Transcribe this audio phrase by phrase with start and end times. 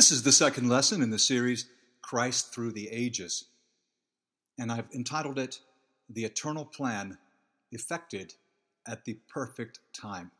[0.00, 1.66] This is the second lesson in the series,
[2.00, 3.44] Christ Through the Ages.
[4.58, 5.60] And I've entitled it,
[6.08, 7.18] The Eternal Plan
[7.70, 8.32] Effected
[8.88, 10.30] at the Perfect Time.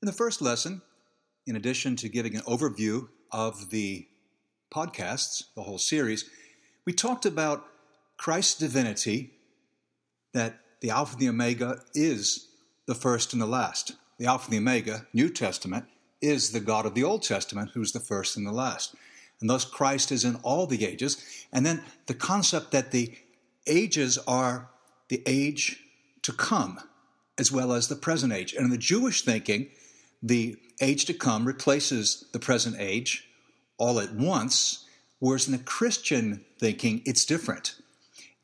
[0.00, 0.80] In the first lesson,
[1.44, 4.06] in addition to giving an overview of the
[4.72, 6.30] podcasts, the whole series,
[6.84, 7.66] we talked about
[8.16, 9.32] Christ's divinity,
[10.34, 12.46] that the Alpha and the Omega is
[12.86, 13.96] the first and the last.
[14.18, 15.86] The Alpha and the Omega, New Testament,
[16.22, 18.94] is the God of the Old Testament, who's the first and the last.
[19.40, 21.46] And thus Christ is in all the ages.
[21.52, 23.12] And then the concept that the
[23.66, 24.68] ages are
[25.08, 25.82] the age
[26.22, 26.78] to come,
[27.38, 28.54] as well as the present age.
[28.54, 29.68] And in the Jewish thinking,
[30.22, 33.28] the age to come replaces the present age
[33.78, 34.86] all at once,
[35.18, 37.74] whereas in the Christian thinking, it's different.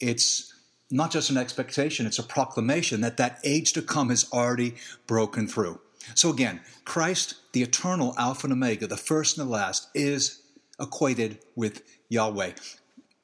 [0.01, 0.53] It's
[0.91, 4.75] not just an expectation, it's a proclamation that that age to come has already
[5.07, 5.81] broken through.
[6.15, 10.43] So again, Christ, the eternal Alpha and Omega, the first and the last, is
[10.81, 12.53] equated with Yahweh.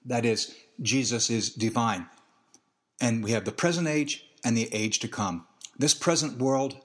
[0.04, 2.06] That is, Jesus is divine.
[3.00, 5.46] And we have the present age and the age to come.
[5.78, 6.76] This present world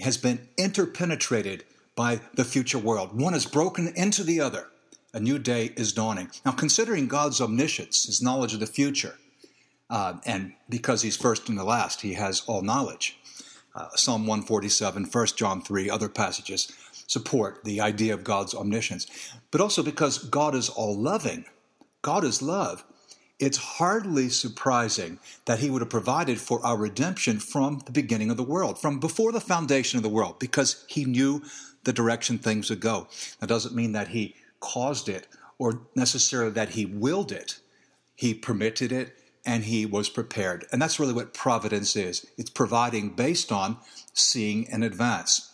[0.00, 1.64] has been interpenetrated
[1.94, 3.18] by the future world.
[3.18, 4.68] One is broken into the other.
[5.14, 6.30] A new day is dawning.
[6.44, 9.14] Now, considering God's omniscience, his knowledge of the future,
[9.88, 13.18] uh, and because he's first and the last, he has all knowledge
[13.76, 16.72] uh, Psalm 147, 1 John 3, other passages
[17.06, 19.06] support the idea of God's omniscience.
[19.50, 21.44] But also because God is all loving,
[22.02, 22.84] God is love.
[23.38, 28.38] It's hardly surprising that He would have provided for our redemption from the beginning of
[28.38, 31.42] the world, from before the foundation of the world, because He knew
[31.84, 33.08] the direction things would go.
[33.40, 37.58] That doesn't mean that He caused it or necessarily that He willed it.
[38.14, 39.14] He permitted it,
[39.46, 40.66] and he was prepared.
[40.72, 43.78] And that's really what providence is it's providing based on
[44.12, 45.52] seeing in advance.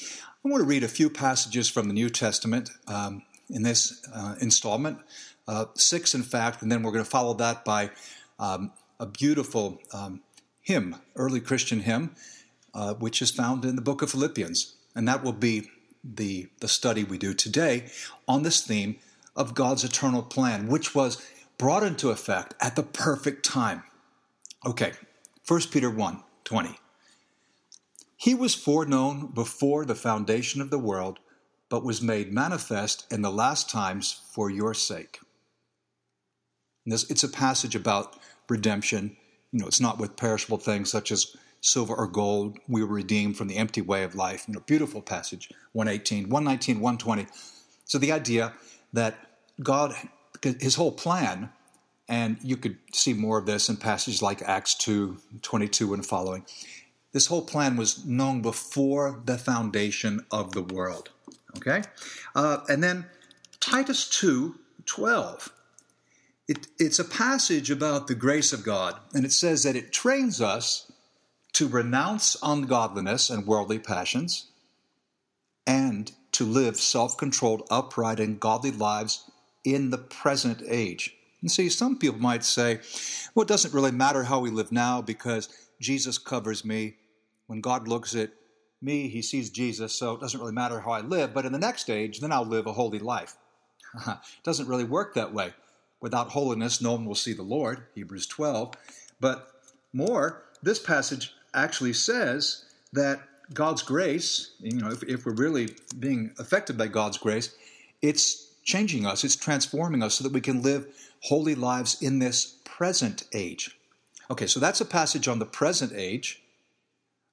[0.00, 4.34] I want to read a few passages from the New Testament um, in this uh,
[4.40, 4.98] installment,
[5.46, 7.90] uh, six in fact, and then we're going to follow that by
[8.38, 10.22] um, a beautiful um,
[10.60, 12.14] hymn, early Christian hymn,
[12.74, 14.74] uh, which is found in the book of Philippians.
[14.94, 15.70] And that will be
[16.02, 17.90] the, the study we do today
[18.28, 18.96] on this theme
[19.36, 21.22] of God's eternal plan, which was
[21.58, 23.82] brought into effect at the perfect time.
[24.66, 24.92] Okay,
[25.46, 26.78] 1 Peter 1 20.
[28.16, 31.18] He was foreknown before the foundation of the world,
[31.68, 35.18] but was made manifest in the last times for your sake.
[36.86, 38.16] This, it's a passage about
[38.48, 39.16] redemption.
[39.52, 42.58] You know, it's not with perishable things such as silver or gold.
[42.68, 44.44] We were redeemed from the empty way of life.
[44.46, 47.26] You know, beautiful passage, 118, 119, 120.
[47.84, 48.54] So the idea
[48.92, 49.16] that
[49.62, 49.94] God
[50.44, 51.50] his whole plan,
[52.08, 56.44] and you could see more of this in passages like Acts 2 22 and following.
[57.12, 61.10] This whole plan was known before the foundation of the world.
[61.56, 61.82] Okay?
[62.34, 63.06] Uh, and then
[63.60, 65.50] Titus 2 12.
[66.46, 70.42] It, it's a passage about the grace of God, and it says that it trains
[70.42, 70.92] us
[71.54, 74.48] to renounce ungodliness and worldly passions
[75.66, 79.30] and to live self controlled, upright, and godly lives
[79.64, 81.16] in the present age.
[81.40, 82.80] And see, some people might say,
[83.34, 85.48] well, it doesn't really matter how we live now because
[85.80, 86.96] Jesus covers me.
[87.46, 88.30] When God looks at
[88.80, 91.34] me, he sees Jesus, so it doesn't really matter how I live.
[91.34, 93.36] But in the next age, then I'll live a holy life.
[94.06, 95.52] it doesn't really work that way.
[96.00, 98.74] Without holiness, no one will see the Lord, Hebrews 12.
[99.20, 99.50] But
[99.92, 103.20] more, this passage actually says that
[103.52, 107.54] God's grace, you know, if, if we're really being affected by God's grace,
[108.00, 110.86] it's changing us, it's transforming us so that we can live
[111.20, 113.78] holy lives in this present age.
[114.30, 116.42] Okay, so that's a passage on the present age.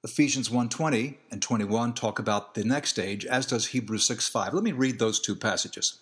[0.04, 4.52] Ephesians 1:20 and 21 talk about the next age, as does Hebrews 6:5.
[4.52, 5.98] Let me read those two passages.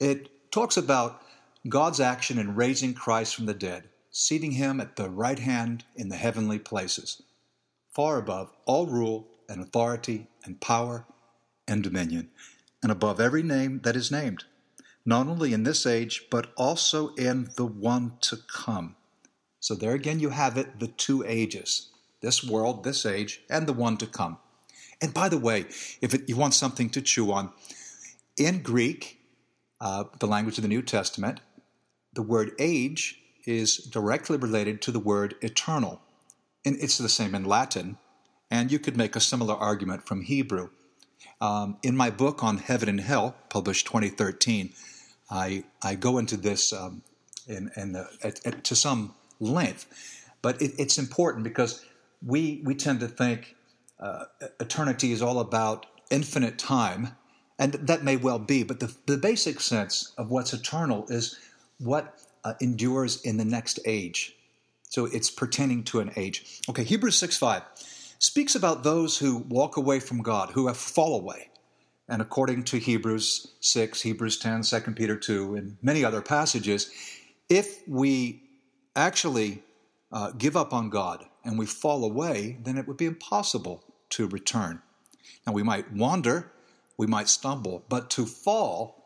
[0.00, 1.22] It talks about
[1.68, 6.08] God's action in raising Christ from the dead, seating him at the right hand in
[6.08, 7.22] the heavenly places,
[7.90, 11.06] far above all rule and authority and power
[11.66, 12.30] and dominion
[12.86, 14.44] and above every name that is named,
[15.04, 18.94] not only in this age, but also in the one to come.
[19.58, 21.90] So there again, you have it the two ages
[22.20, 24.38] this world, this age, and the one to come.
[25.02, 25.62] And by the way,
[26.00, 27.50] if it, you want something to chew on,
[28.38, 29.18] in Greek,
[29.80, 31.40] uh, the language of the New Testament,
[32.12, 36.02] the word age is directly related to the word eternal.
[36.64, 37.98] And it's the same in Latin,
[38.48, 40.68] and you could make a similar argument from Hebrew.
[41.40, 44.72] Um, in my book on heaven and hell, published 2013,
[45.30, 47.02] I, I go into this um,
[47.46, 49.86] in, in the, at, at, to some length,
[50.42, 51.84] but it, it's important because
[52.24, 53.56] we, we tend to think
[54.00, 54.24] uh,
[54.60, 57.16] eternity is all about infinite time,
[57.58, 61.38] And that may well be, but the, the basic sense of what's eternal is
[61.78, 64.34] what uh, endures in the next age.
[64.88, 66.60] So it's pertaining to an age.
[66.68, 67.62] Okay, Hebrews 6 5
[68.18, 71.50] speaks about those who walk away from God, who have fall away.
[72.08, 76.90] And according to Hebrews 6, Hebrews 10, 2 Peter 2, and many other passages,
[77.48, 78.42] if we
[78.94, 79.62] actually
[80.12, 84.28] uh, give up on God and we fall away, then it would be impossible to
[84.28, 84.80] return.
[85.46, 86.52] Now, we might wander,
[86.96, 89.04] we might stumble, but to fall,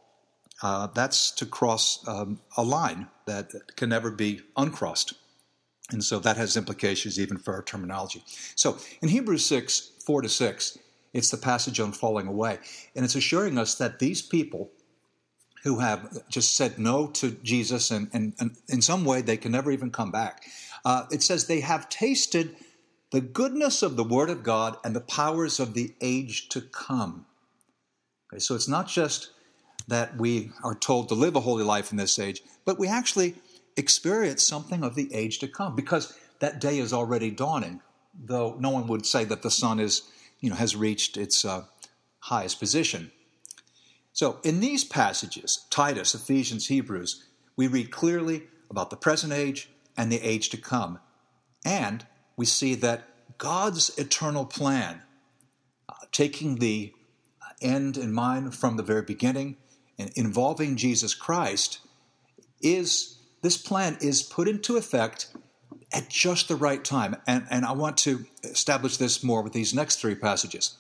[0.63, 5.15] uh, that's to cross um, a line that can never be uncrossed.
[5.93, 8.23] And so that has implications even for our terminology.
[8.55, 10.79] So in Hebrews 6, 4 to 6,
[11.13, 12.59] it's the passage on falling away.
[12.95, 14.71] And it's assuring us that these people
[15.65, 19.53] who have just said no to Jesus and, and, and in some way they can
[19.53, 20.45] never even come back,
[20.85, 22.57] uh, it says they have tasted
[23.11, 27.27] the goodness of the Word of God and the powers of the age to come.
[28.33, 29.31] Okay, so it's not just
[29.89, 33.35] that we are told to live a holy life in this age, but we actually
[33.77, 37.81] experience something of the age to come because that day is already dawning,
[38.15, 40.03] though no one would say that the sun is,
[40.41, 41.65] you know, has reached its uh,
[42.21, 43.11] highest position.
[44.13, 47.25] So in these passages, Titus, Ephesians, Hebrews,
[47.57, 50.99] we read clearly about the present age and the age to come.
[51.65, 52.07] And
[52.37, 53.09] we see that
[53.39, 55.03] God's eternal plan,
[55.89, 56.93] uh, taking the
[57.61, 59.57] end in mind from the very beginning
[59.99, 61.81] and involving Jesus Christ,
[62.63, 65.29] is this plan is put into effect
[65.93, 67.17] at just the right time.
[67.27, 70.77] And, and I want to establish this more with these next three passages.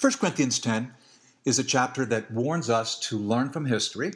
[0.00, 0.92] 1 Corinthians 10
[1.44, 4.12] is a chapter that warns us to learn from history,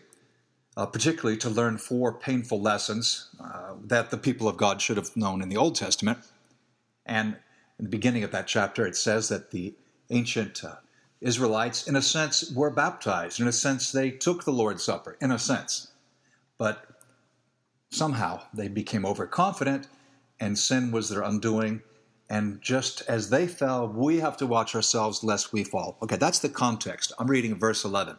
[0.77, 5.17] uh, particularly to learn four painful lessons uh, that the people of God should have
[5.17, 6.19] known in the Old Testament.
[7.07, 7.37] And
[7.79, 9.75] in the beginning of that chapter, it says that the
[10.11, 10.77] ancient uh,
[11.21, 13.41] Israelites, in a sense, were baptized.
[13.41, 15.89] In a sense, they took the Lord's Supper, in a sense.
[16.59, 16.98] But
[17.91, 19.89] somehow they became overconfident,
[20.41, 21.83] and sin was their undoing.
[22.31, 25.97] And just as they fell, we have to watch ourselves lest we fall.
[26.03, 27.13] Okay, that's the context.
[27.19, 28.19] I'm reading verse 11.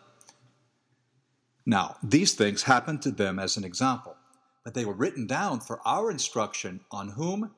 [1.65, 4.15] Now, these things happened to them as an example,
[4.63, 7.51] but they were written down for our instruction on whom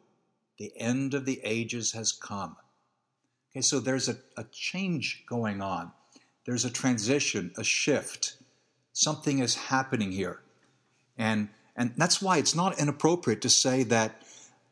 [0.57, 2.57] the end of the ages has come.
[3.51, 5.91] Okay, so there's a, a change going on.
[6.45, 8.37] There's a transition, a shift.
[8.93, 10.41] Something is happening here.
[11.17, 14.21] And and that's why it's not inappropriate to say that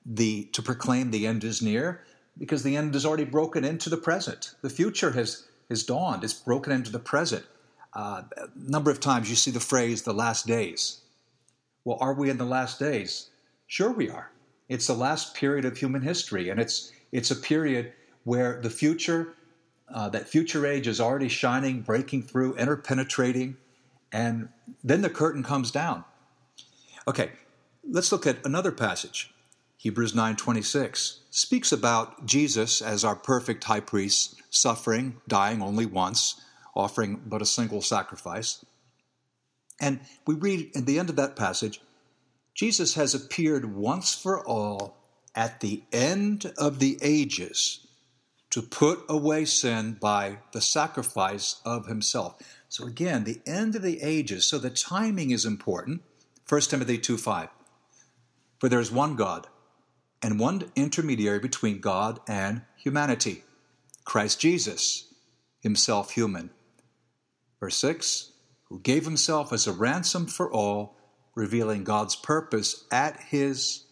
[0.06, 2.04] the to proclaim the end is near,
[2.38, 4.56] because the end is already broken into the present.
[4.62, 6.24] The future has has dawned.
[6.24, 7.46] It's broken into the present.
[7.94, 11.01] Uh, a number of times you see the phrase "the last days."
[11.86, 13.30] Well, are we in the last days?
[13.68, 14.31] Sure, we are.
[14.68, 17.94] It's the last period of human history, and it's it's a period
[18.24, 19.34] where the future,
[19.94, 23.57] uh, that future age, is already shining, breaking through, interpenetrating,
[24.12, 24.50] and
[24.84, 26.04] then the curtain comes down.
[27.10, 27.32] Okay,
[27.84, 29.34] let's look at another passage.
[29.78, 36.36] Hebrews 9:26 speaks about Jesus as our perfect high priest, suffering, dying only once,
[36.76, 38.64] offering but a single sacrifice.
[39.80, 41.82] And we read in the end of that passage,
[42.54, 44.96] Jesus has appeared once for all
[45.34, 47.88] at the end of the ages
[48.52, 52.36] to put away sin by the sacrifice of himself.
[52.68, 54.45] So again, the end of the ages.
[54.45, 56.04] So the timing is important.
[56.50, 57.50] 1 Timothy 2 5.
[58.58, 59.46] For there is one God,
[60.20, 63.44] and one intermediary between God and humanity,
[64.04, 65.14] Christ Jesus,
[65.62, 66.50] himself human.
[67.60, 68.32] Verse 6
[68.64, 70.98] Who gave himself as a ransom for all,
[71.36, 73.84] revealing God's purpose at his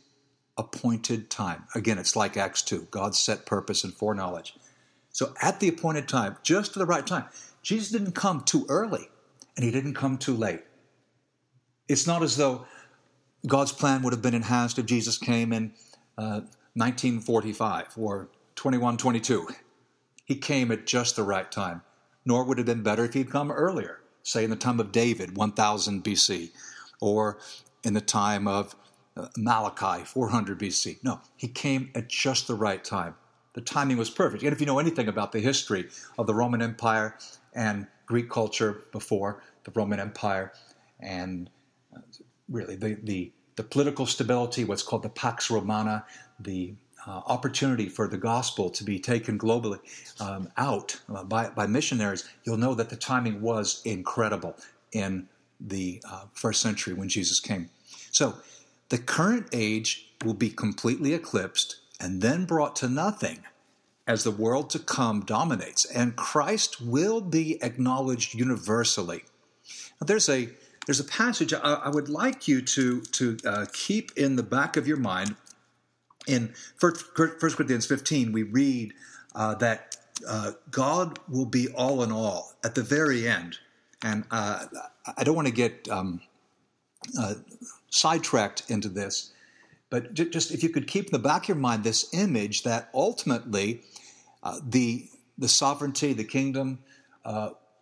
[0.57, 1.65] appointed time.
[1.75, 4.55] Again, it's like Acts 2 God's set purpose and foreknowledge.
[5.11, 7.25] So at the appointed time, just at the right time,
[7.61, 9.09] Jesus didn't come too early
[9.55, 10.61] and he didn't come too late.
[11.87, 12.65] It's not as though
[13.45, 15.73] God's plan would have been enhanced if Jesus came in
[16.17, 16.41] uh,
[16.73, 19.47] 1945 or 2122.
[20.25, 21.81] He came at just the right time.
[22.25, 24.91] Nor would it have been better if he'd come earlier, say in the time of
[24.91, 26.49] David, 1000 BC,
[26.99, 27.37] or
[27.85, 28.75] in the time of
[29.15, 31.01] uh, Malachi, 400 BC.
[31.03, 33.15] No, he came at just the right time.
[33.53, 34.43] The timing was perfect.
[34.43, 35.87] And if you know anything about the history
[36.19, 37.17] of the Roman Empire
[37.53, 40.51] and Greek culture before the Roman Empire
[40.99, 41.49] and
[42.49, 46.05] really the, the, the political stability, what's called the Pax Romana,
[46.39, 46.73] the
[47.05, 49.79] uh, opportunity for the gospel to be taken globally
[50.19, 54.55] um, out uh, by, by missionaries, you'll know that the timing was incredible
[54.91, 55.27] in
[55.59, 57.69] the uh, first century when Jesus came.
[58.11, 58.35] So
[58.89, 63.39] the current age will be completely eclipsed and then brought to nothing
[64.05, 69.25] as the world to come dominates, and Christ will be acknowledged universally.
[69.99, 70.49] Now, there's a
[70.87, 74.77] there's a passage I, I would like you to to uh, keep in the back
[74.77, 75.35] of your mind.
[76.25, 78.93] In 1 Corinthians 15, we read
[79.35, 79.95] uh, that
[80.27, 83.59] uh, God will be all in all at the very end.
[84.03, 84.65] And uh,
[85.17, 86.21] I don't want to get um,
[87.17, 87.35] uh,
[87.89, 89.31] sidetracked into this,
[89.89, 92.89] but just if you could keep in the back of your mind this image that
[92.93, 93.81] ultimately
[94.43, 96.79] uh, the, the sovereignty, the kingdom,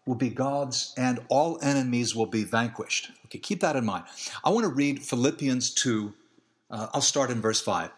[0.06, 3.12] will be God's and all enemies will be vanquished.
[3.26, 4.06] Okay, keep that in mind.
[4.44, 6.14] I want to read Philippians 2.
[6.70, 7.90] Uh, I'll start in verse 5.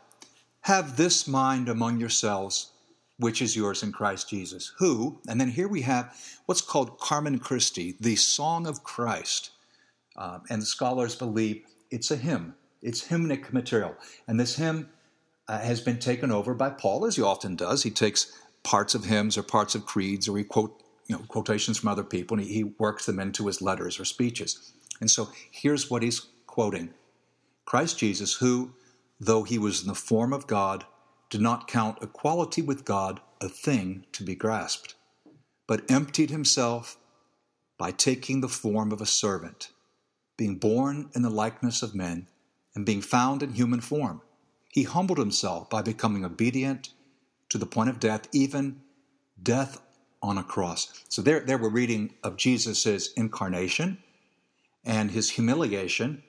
[0.62, 2.72] Have this mind among yourselves,
[3.18, 7.40] which is yours in Christ Jesus, who, and then here we have what's called Carmen
[7.40, 9.52] Christi, the Song of Christ.
[10.18, 13.96] Um, and scholars believe it's a hymn, it's hymnic material.
[14.28, 14.90] And this hymn
[15.48, 17.84] uh, has been taken over by Paul, as he often does.
[17.84, 21.78] He takes parts of hymns or parts of creeds, or he quote you know, quotations
[21.80, 24.74] from other people, and he, he works them into his letters or speeches.
[25.00, 26.94] And so here's what he's quoting
[27.66, 28.74] Christ Jesus, who,
[29.20, 30.86] though he was in the form of God,
[31.30, 34.96] did not count equality with God a thing to be grasped,
[35.68, 36.98] but emptied himself
[37.78, 39.72] by taking the form of a servant,
[40.36, 42.28] being born in the likeness of men,
[42.74, 44.22] and being found in human form.
[44.70, 46.90] He humbled himself by becoming obedient
[47.50, 48.82] to the point of death, even
[49.42, 49.82] death
[50.22, 51.04] on a cross.
[51.10, 53.98] So there, there we're reading of Jesus' incarnation
[54.84, 56.24] and his humiliation.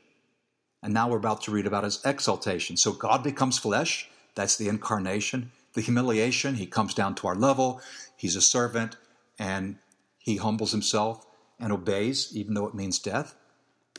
[0.83, 2.76] And now we're about to read about his exaltation.
[2.76, 5.52] So God becomes flesh, that's the incarnation.
[5.75, 7.80] The humiliation, he comes down to our level,
[8.16, 8.97] he's a servant,
[9.38, 9.76] and
[10.18, 11.26] he humbles himself
[11.61, 13.35] and obeys, even though it means death.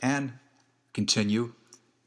[0.02, 0.34] And
[0.92, 1.54] continue,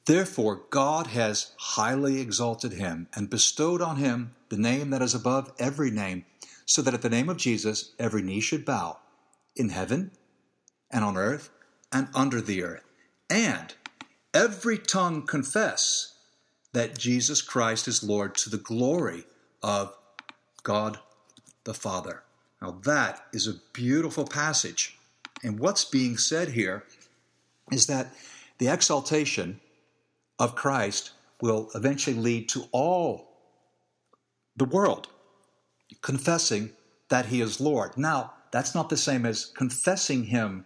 [0.06, 5.52] therefore God has highly exalted him and bestowed on him the name that is above
[5.60, 6.26] every name
[6.66, 9.00] so that at the name of Jesus every knee should bow
[9.56, 10.12] in heaven
[10.92, 11.50] and on earth
[11.92, 12.84] and under the earth,
[13.30, 13.74] and
[14.34, 16.16] every tongue confess
[16.74, 19.26] that Jesus Christ is Lord to the glory
[19.62, 19.96] of
[20.64, 21.00] God
[21.64, 22.24] the Father.
[22.62, 24.98] Now, that is a beautiful passage.
[25.44, 26.84] And what's being said here
[27.72, 28.14] is that
[28.58, 29.60] the exaltation
[30.40, 33.30] of Christ will eventually lead to all
[34.56, 35.08] the world
[36.02, 36.72] confessing
[37.10, 37.98] that he is Lord.
[37.98, 40.66] Now, that's not the same as confessing him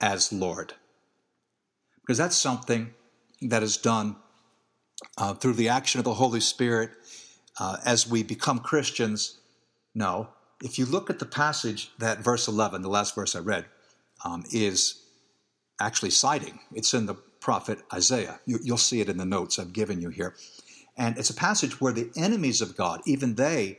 [0.00, 0.74] as Lord,
[2.00, 2.92] because that's something
[3.42, 4.16] that is done
[5.18, 6.90] uh, through the action of the Holy Spirit
[7.58, 9.38] uh, as we become Christians.
[9.94, 10.28] No,
[10.62, 13.66] if you look at the passage that verse 11, the last verse I read,
[14.24, 15.02] um, is
[15.80, 18.40] actually citing, it's in the prophet Isaiah.
[18.44, 20.34] You, you'll see it in the notes I've given you here.
[20.96, 23.78] And it's a passage where the enemies of God, even they,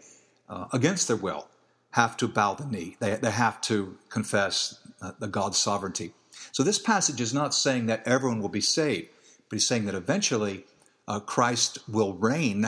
[0.49, 1.47] uh, against their will,
[1.91, 2.95] have to bow the knee.
[2.99, 6.13] They, they have to confess uh, the God's sovereignty.
[6.51, 9.09] So this passage is not saying that everyone will be saved,
[9.49, 10.65] but he's saying that eventually
[11.07, 12.65] uh, Christ will reign.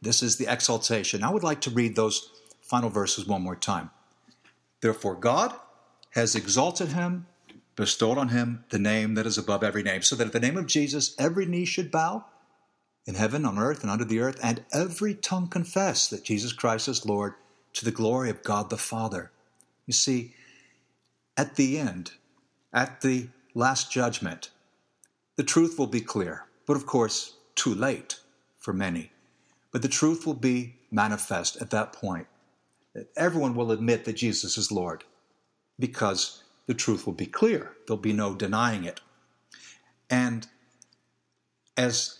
[0.00, 1.24] This is the exaltation.
[1.24, 3.90] I would like to read those final verses one more time.
[4.80, 5.54] Therefore, God
[6.10, 7.26] has exalted him,
[7.76, 10.56] bestowed on him the name that is above every name, so that at the name
[10.56, 12.24] of Jesus every knee should bow
[13.06, 16.88] in heaven, on earth, and under the earth, and every tongue confess that Jesus Christ
[16.88, 17.34] is Lord
[17.72, 19.30] to the glory of God the Father.
[19.86, 20.34] You see,
[21.36, 22.12] at the end,
[22.72, 24.50] at the last judgment,
[25.36, 28.20] the truth will be clear, but of course, too late
[28.58, 29.10] for many.
[29.72, 32.26] But the truth will be manifest at that point.
[33.16, 35.04] Everyone will admit that Jesus is Lord
[35.78, 37.72] because the truth will be clear.
[37.86, 39.00] There'll be no denying it.
[40.08, 40.46] And
[41.76, 42.19] as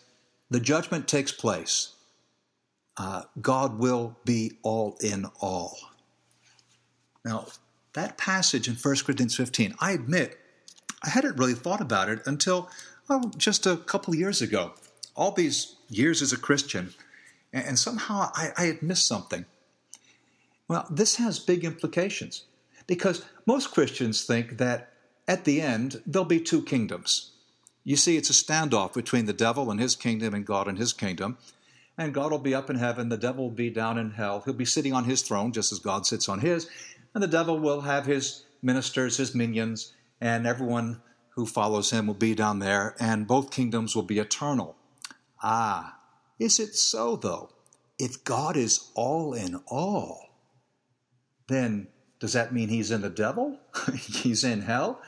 [0.51, 1.95] the judgment takes place,
[2.97, 5.79] uh, God will be all in all.
[7.25, 7.47] Now,
[7.95, 10.39] that passage in 1 Corinthians 15, I admit,
[11.03, 12.69] I hadn't really thought about it until
[13.09, 14.73] oh, just a couple years ago.
[15.17, 16.95] All these years as a Christian,
[17.53, 19.45] and somehow I, I had missed something.
[20.69, 22.45] Well, this has big implications
[22.87, 24.93] because most Christians think that
[25.27, 27.30] at the end there'll be two kingdoms
[27.85, 30.93] you see, it's a standoff between the devil and his kingdom and God and his
[30.93, 31.39] kingdom.
[31.97, 34.43] And God will be up in heaven, the devil will be down in hell.
[34.45, 36.69] He'll be sitting on his throne just as God sits on his.
[37.15, 42.15] And the devil will have his ministers, his minions, and everyone who follows him will
[42.15, 44.77] be down there, and both kingdoms will be eternal.
[45.43, 45.99] Ah,
[46.39, 47.51] is it so, though?
[47.99, 50.31] If God is all in all,
[51.49, 53.59] then does that mean he's in the devil?
[53.95, 55.01] he's in hell?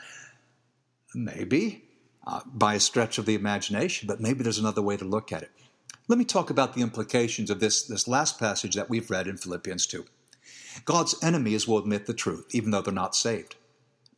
[1.14, 1.81] Maybe
[2.26, 5.42] uh, by a stretch of the imagination, but maybe there's another way to look at
[5.42, 5.50] it.
[6.08, 9.36] Let me talk about the implications of this, this last passage that we've read in
[9.36, 10.04] Philippians 2.
[10.84, 13.56] God's enemies will admit the truth, even though they're not saved.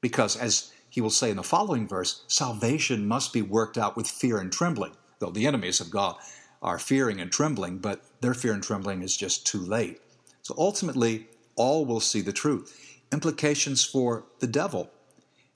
[0.01, 4.07] Because, as he will say in the following verse, salvation must be worked out with
[4.07, 6.17] fear and trembling, though the enemies of God
[6.63, 10.01] are fearing and trembling, but their fear and trembling is just too late.
[10.43, 13.03] So ultimately, all will see the truth.
[13.13, 14.91] Implications for the devil.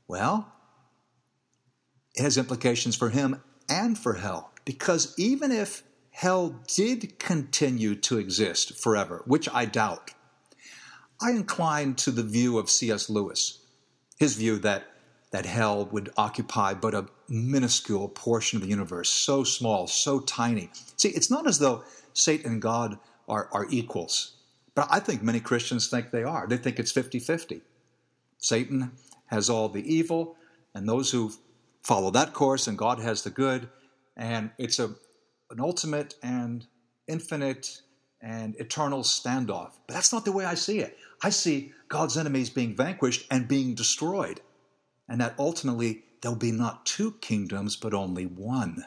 [0.06, 0.52] Well,
[2.18, 8.78] has implications for him and for hell, because even if hell did continue to exist
[8.78, 10.12] forever, which I doubt,
[11.20, 13.10] I incline to the view of C.S.
[13.10, 13.60] Lewis,
[14.18, 14.84] his view that,
[15.30, 20.70] that hell would occupy but a minuscule portion of the universe, so small, so tiny.
[20.96, 21.84] See, it's not as though
[22.14, 22.98] Satan and God
[23.28, 24.36] are, are equals,
[24.74, 26.46] but I think many Christians think they are.
[26.46, 27.62] They think it's 50 50.
[28.38, 28.92] Satan
[29.26, 30.36] has all the evil,
[30.74, 31.32] and those who
[31.88, 33.70] follow that course, and God has the good,
[34.14, 34.94] and it's a
[35.50, 36.66] an ultimate and
[37.08, 37.80] infinite
[38.20, 39.72] and eternal standoff.
[39.86, 40.98] But that's not the way I see it.
[41.22, 44.42] I see God's enemies being vanquished and being destroyed,
[45.08, 48.84] and that ultimately there'll be not two kingdoms, but only one.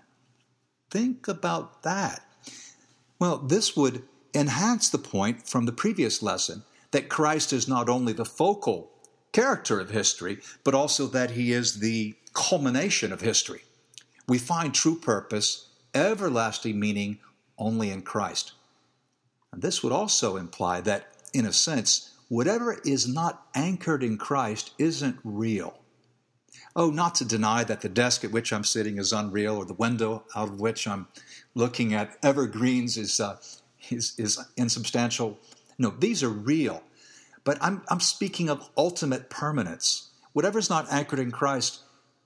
[0.91, 2.21] Think about that.
[3.17, 4.03] Well, this would
[4.35, 8.91] enhance the point from the previous lesson that Christ is not only the focal
[9.31, 13.61] character of history, but also that he is the culmination of history.
[14.27, 17.19] We find true purpose everlasting meaning
[17.57, 18.53] only in Christ.
[19.51, 24.71] And this would also imply that, in a sense, whatever is not anchored in Christ
[24.77, 25.79] isn't real.
[26.75, 29.73] Oh, not to deny that the desk at which I'm sitting is unreal or the
[29.73, 31.07] window out of which I'm
[31.53, 33.37] looking at evergreens is, uh,
[33.89, 35.37] is, is insubstantial.
[35.77, 36.83] No, these are real.
[37.43, 40.11] But I'm, I'm speaking of ultimate permanence.
[40.31, 41.81] Whatever is not anchored in Christ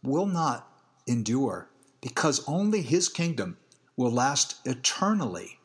[0.06, 0.68] will not
[1.08, 1.70] endure
[2.02, 3.58] because only his kingdom
[3.98, 5.60] will last eternally.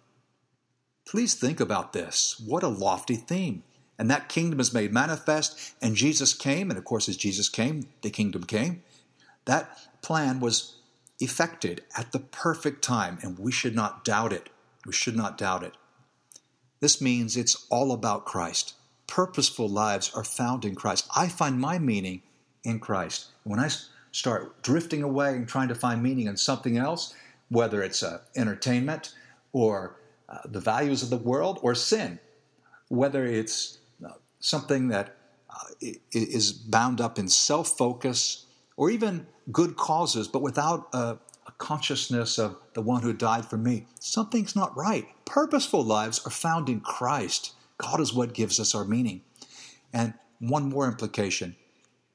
[1.07, 2.41] Please think about this.
[2.47, 3.63] What a lofty theme.
[3.99, 7.89] And that kingdom is made manifest, and Jesus came, and of course, as Jesus came,
[8.01, 8.83] the kingdom came.
[9.45, 10.77] That plan was
[11.19, 14.49] effected at the perfect time, and we should not doubt it.
[14.87, 15.75] We should not doubt it.
[16.81, 18.75] This means it's all about Christ.
[19.07, 21.07] Purposeful lives are found in Christ.
[21.15, 22.23] I find my meaning
[22.65, 23.27] in Christ.
[23.45, 23.69] When I
[24.13, 27.15] start drifting away and trying to find meaning in something else,
[27.49, 29.15] whether it's uh, entertainment
[29.53, 29.97] or
[30.29, 32.19] uh, the values of the world or sin,
[32.89, 35.17] whether it's uh, something that
[35.51, 38.47] uh, is bound up in self focus
[38.77, 43.57] or even good causes, but without a, a consciousness of the one who died for
[43.57, 43.87] me.
[43.99, 45.07] Something's not right.
[45.25, 47.53] Purposeful lives are found in Christ.
[47.79, 49.23] God is what gives us our meaning.
[49.93, 51.57] And one more implication.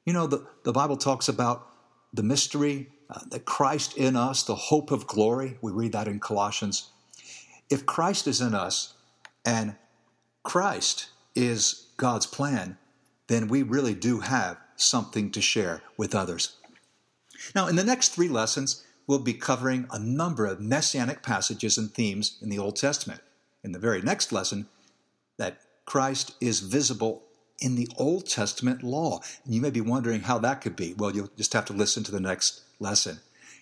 [0.05, 1.67] You know, the, the Bible talks about
[2.15, 5.57] the mystery, uh, that Christ in us, the hope of glory.
[5.61, 6.89] We read that in Colossians.
[7.69, 8.93] If Christ is in us
[9.43, 9.75] and
[10.43, 12.77] Christ is God's plan,
[13.27, 16.57] then we really do have something to share with others.
[17.53, 21.91] Now, in the next three lessons, we'll be covering a number of messianic passages and
[21.91, 23.21] themes in the Old Testament.
[23.63, 24.67] In the very next lesson,
[25.37, 27.24] that Christ is visible
[27.59, 29.21] in the Old Testament law.
[29.43, 30.93] And you may be wondering how that could be.
[30.93, 33.19] Well, you'll just have to listen to the next lesson.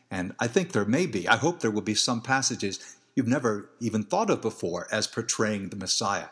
[0.10, 3.70] And I think there may be, I hope there will be some passages you've never
[3.80, 6.28] even thought of before as portraying the Messiah,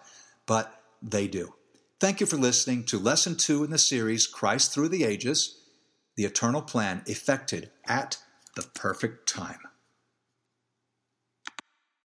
[0.46, 1.54] but they do.
[2.00, 5.62] Thank you for listening to Lesson 2 in the series Christ Through the Ages,
[6.16, 8.18] the Eternal Plan Effected at
[8.56, 9.60] the Perfect Time.